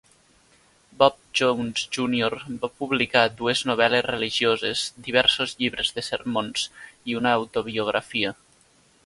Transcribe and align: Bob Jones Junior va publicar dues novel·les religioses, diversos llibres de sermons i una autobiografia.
Bob 1.01 1.17
Jones 1.39 1.83
Junior 1.97 2.35
va 2.63 2.69
publicar 2.79 3.23
dues 3.43 3.61
novel·les 3.73 4.07
religioses, 4.07 4.87
diversos 5.11 5.55
llibres 5.61 5.95
de 5.99 6.07
sermons 6.09 6.67
i 7.13 7.21
una 7.23 7.37
autobiografia. 7.43 8.35